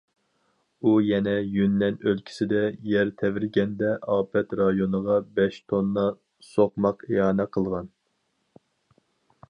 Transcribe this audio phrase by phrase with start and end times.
[0.83, 2.63] ئۇ يەنە يۈننەن ئۆلكىسىدە
[2.93, 6.07] يەر تەۋرىگەندە ئاپەت رايونىغا بەش توننا
[6.51, 7.97] سوقماق ئىئانە قىلغان.